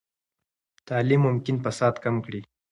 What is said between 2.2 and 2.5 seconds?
کړي.